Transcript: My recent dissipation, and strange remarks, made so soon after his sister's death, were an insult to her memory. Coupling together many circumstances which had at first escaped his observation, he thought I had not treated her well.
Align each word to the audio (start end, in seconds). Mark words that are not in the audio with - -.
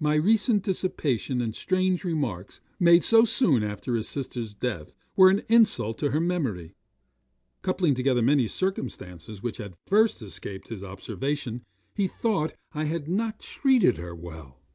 My 0.00 0.14
recent 0.14 0.62
dissipation, 0.62 1.42
and 1.42 1.54
strange 1.54 2.02
remarks, 2.02 2.62
made 2.80 3.04
so 3.04 3.24
soon 3.26 3.62
after 3.62 3.94
his 3.96 4.08
sister's 4.08 4.54
death, 4.54 4.96
were 5.14 5.28
an 5.28 5.42
insult 5.48 5.98
to 5.98 6.10
her 6.10 6.20
memory. 6.22 6.72
Coupling 7.60 7.94
together 7.94 8.22
many 8.22 8.46
circumstances 8.46 9.42
which 9.42 9.58
had 9.58 9.72
at 9.72 9.78
first 9.84 10.22
escaped 10.22 10.68
his 10.70 10.82
observation, 10.82 11.66
he 11.94 12.06
thought 12.08 12.54
I 12.72 12.84
had 12.84 13.08
not 13.08 13.40
treated 13.40 13.98
her 13.98 14.14
well. 14.14 14.58